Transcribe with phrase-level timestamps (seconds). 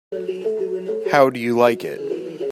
[1.11, 2.31] How do you like it?